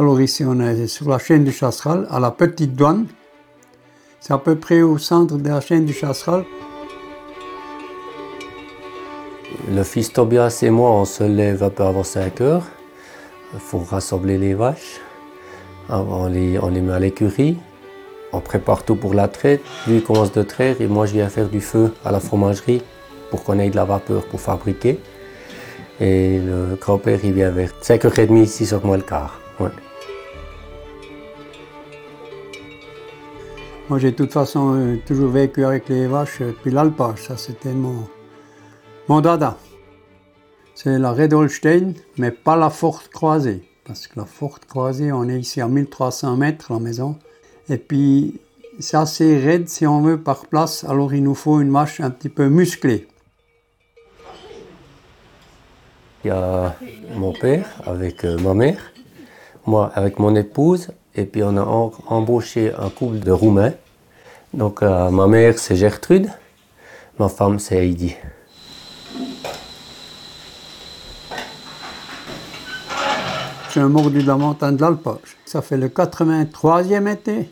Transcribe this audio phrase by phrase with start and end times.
[0.00, 3.04] Alors ici, on est sur la chaîne du Chasseral, à la Petite Douane.
[4.18, 6.46] C'est à peu près au centre de la chaîne du Chasseral.
[9.70, 12.64] Le fils Tobias et moi, on se lève un peu avant 5 heures.
[13.52, 15.02] Il faut rassembler les vaches.
[15.90, 17.58] On les, met à l'écurie.
[18.32, 19.60] On prépare tout pour la traite.
[19.86, 22.80] Lui il commence de traire et moi je viens faire du feu à la fromagerie
[23.28, 24.98] pour qu'on ait de la vapeur pour fabriquer.
[26.00, 29.38] Et le grand-père il vient vers 5h30 ici sur moi le quart.
[33.90, 37.72] Moi j'ai de toute façon euh, toujours vécu avec les vaches, puis l'alpage, ça c'était
[37.72, 38.06] mon,
[39.08, 39.56] mon dada.
[40.76, 43.68] C'est la Red Holstein, mais pas la forte croisée.
[43.84, 47.18] Parce que la forte croisée, on est ici à 1300 mètres la maison.
[47.68, 48.40] Et puis
[48.78, 52.10] c'est assez raide si on veut par place, alors il nous faut une vache un
[52.10, 53.08] petit peu musclée.
[56.24, 56.76] Il y a
[57.16, 58.92] mon père avec euh, ma mère,
[59.66, 61.62] moi avec mon épouse, et puis on a
[62.06, 63.72] embauché un couple de Roumains.
[64.54, 66.30] Donc euh, ma mère c'est Gertrude,
[67.18, 68.16] ma femme c'est Heidi.
[73.70, 75.36] C'est un mordu de la montagne de l'Alpage.
[75.44, 77.48] Ça fait le 83e été.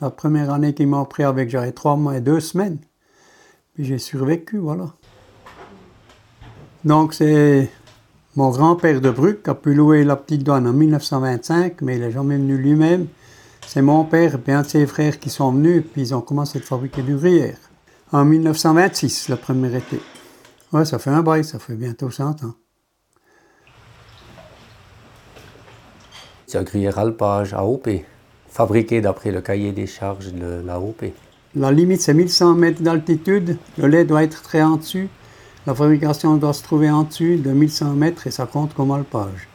[0.00, 2.78] La première année qu'ils m'ont pris avec, j'avais trois mois et deux semaines.
[3.74, 4.86] Puis j'ai survécu, voilà.
[6.84, 7.70] Donc c'est
[8.36, 12.10] mon grand-père de Bruck a pu louer la petite douane en 1925, mais il n'est
[12.10, 13.06] jamais venu lui-même.
[13.66, 16.58] C'est mon père et un de ses frères qui sont venus, puis ils ont commencé
[16.58, 17.56] à fabriquer du gruyère.
[18.12, 20.00] En 1926, le premier été.
[20.70, 22.54] Ouais, ça fait un bail, ça fait bientôt 100 ans.
[26.46, 27.88] C'est un gruyère alpage AOP,
[28.48, 31.06] fabriqué d'après le cahier des charges de l'AOP.
[31.54, 33.56] La limite, c'est 1100 mètres d'altitude.
[33.78, 35.08] Le lait doit être très en dessus.
[35.66, 39.48] La fabrication doit se trouver en dessus de 1100 mètres et ça compte comme alpage.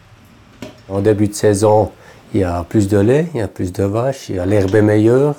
[0.90, 1.90] En début de saison,
[2.34, 5.36] il y a plus de lait, il y a plus de vaches, l'herbe est meilleure.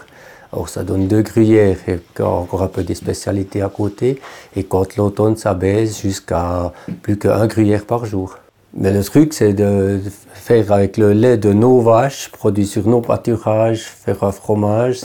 [0.50, 4.19] Alors ça donne deux gruyères et encore un peu des spécialités à côté.
[4.56, 6.72] Et quand l'automne, ça baisse jusqu'à
[7.03, 8.38] plus qu'un gruyère par jour.
[8.75, 10.00] Mais le truc, c'est de
[10.33, 15.00] faire avec le lait de nos vaches, produit sur nos pâturages, faire un fromage.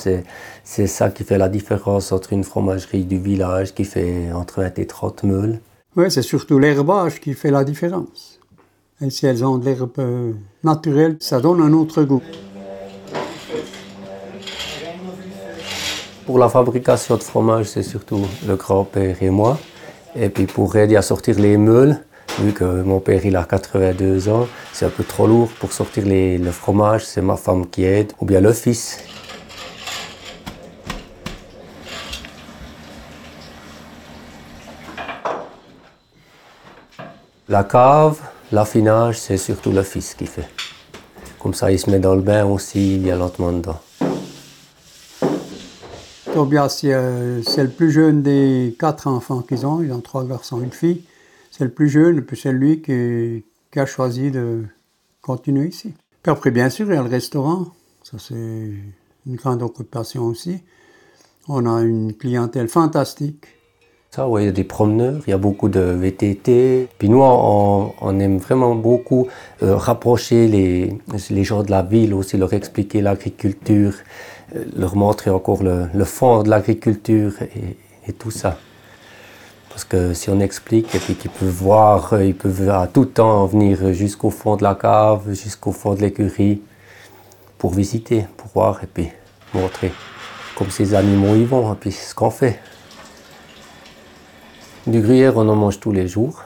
[0.63, 4.79] C'est ça qui fait la différence entre une fromagerie du village qui fait entre 20
[4.79, 5.59] et 30 meules.
[5.97, 8.39] Oui, c'est surtout l'herbage qui fait la différence.
[9.01, 10.31] Et si elles ont de l'herbe euh,
[10.63, 12.22] naturelle, ça donne un autre goût.
[16.25, 19.59] Pour la fabrication de fromage, c'est surtout le grand-père et moi.
[20.16, 22.00] Et puis pour aider à sortir les meules,
[22.39, 26.03] Vu que mon père il a 82 ans, c'est un peu trop lourd pour sortir
[26.05, 28.99] le fromage, c'est ma femme qui aide, ou bien le fils.
[37.49, 38.19] La cave,
[38.51, 40.47] l'affinage, c'est surtout le fils qui fait.
[41.39, 43.79] Comme ça, il se met dans le bain aussi, il y a lentement dedans.
[46.33, 49.81] Tobias, c'est le plus jeune des quatre enfants qu'ils ont.
[49.81, 51.03] Ils ont trois garçons et une fille.
[51.57, 53.44] C'est le plus jeune, puis c'est lui qui,
[53.75, 54.63] a choisi de
[55.23, 55.91] continuer ici.
[56.28, 57.68] Après, bien sûr, il y a le restaurant.
[58.03, 60.59] Ça, c'est une grande occupation aussi.
[61.47, 63.45] On a une clientèle fantastique.
[64.12, 66.90] Ça, oui, il y a des promeneurs, il y a beaucoup de VTT.
[67.00, 69.28] Puis nous, on, aime vraiment beaucoup
[69.63, 70.95] euh, rapprocher les,
[71.31, 73.95] les, gens de la ville aussi, leur expliquer l'agriculture,
[74.56, 77.34] euh, leur montrer encore le, fond de l'agriculture
[78.07, 78.59] et tout ça.
[79.77, 83.45] Parce que si on explique et puis qu'ils peuvent voir, ils peuvent à tout temps
[83.45, 86.63] venir jusqu'au fond de la cave, jusqu'au fond de l'écurie
[87.59, 89.12] pour visiter, pour voir et puis
[89.53, 89.94] montrer
[90.56, 92.59] comme ces animaux y vont et puis ce qu'on fait.
[94.88, 96.41] Du gruyère, on en mange tous les jours.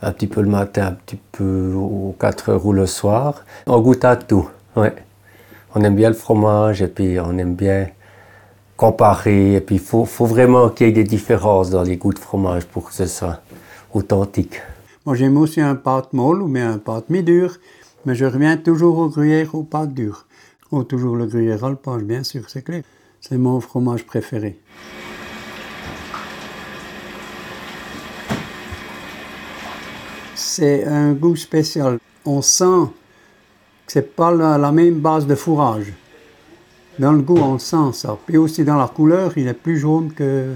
[0.00, 3.44] Un petit peu le matin, un petit peu aux 4 heures ou le soir.
[3.66, 4.48] On goûte à tout.
[4.76, 4.94] Ouais.
[5.74, 7.88] On aime bien le fromage et puis on aime bien
[8.80, 9.56] comparer.
[9.56, 12.18] Et puis, il faut, faut, vraiment qu'il y ait des différences dans les goûts de
[12.18, 13.42] fromage pour que ce soit
[13.92, 14.62] authentique.
[15.04, 17.58] Moi, j'aime aussi un pâte molle ou bien un pâte mi-dur,
[18.06, 20.26] mais je reviens toujours au gruyère au pâte dur.
[20.72, 22.82] Ou toujours le gruyère alpage, bien sûr, c'est clair.
[23.20, 24.58] C'est mon fromage préféré.
[30.34, 31.98] C'est un goût spécial.
[32.24, 32.86] On sent
[33.84, 35.92] que c'est pas la même base de fourrage.
[37.00, 38.18] Dans le goût, on sent ça.
[38.26, 40.54] Puis aussi dans la couleur, il est plus jaune que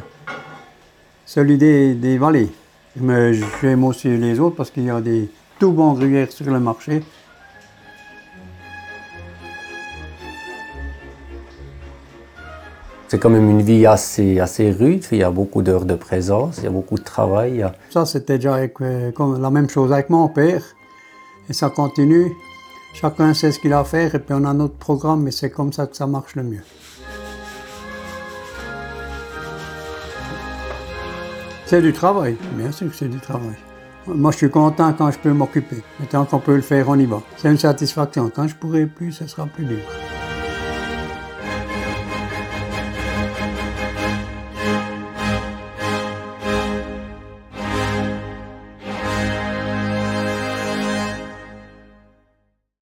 [1.24, 2.50] celui des, vallées.
[2.96, 6.60] Mais j'aime aussi les autres parce qu'il y a des tout bons gruyères sur le
[6.60, 7.02] marché.
[13.08, 16.58] C'est quand même une vie assez, assez rude, il y a beaucoup d'heures de présence,
[16.58, 17.64] il y a beaucoup de travail.
[17.88, 20.62] Ça, c'était déjà avec, euh, la même chose avec mon père.
[21.48, 22.30] Et ça continue.
[22.94, 25.50] Chacun sait ce qu'il a à faire et puis on a notre programme et c'est
[25.50, 26.62] comme ça que ça marche le mieux.
[31.66, 33.56] C'est du travail, bien sûr que c'est du travail.
[34.06, 35.82] Moi, je suis content quand je peux m'occuper.
[35.98, 37.20] Mais tant qu'on peut le faire, on y va.
[37.36, 38.30] C'est une satisfaction.
[38.34, 39.80] Quand je pourrai plus, ce sera plus dur.